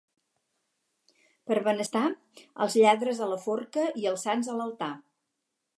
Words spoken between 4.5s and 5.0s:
a l'altar.